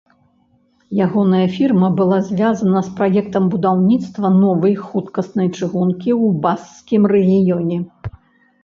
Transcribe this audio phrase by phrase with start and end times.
[1.05, 7.77] Ягоная фірма была звязана з праектам будаўніцтва новай хуткаснай чыгункі ў баскскім рэгіёне.